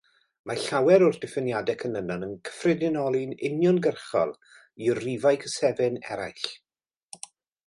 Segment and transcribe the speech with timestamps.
[0.51, 4.35] Mae llawer o'r diffiniadau canlynol yn cyffredinoli'n uniongyrchol
[4.87, 6.51] i rifau cysefin eraill.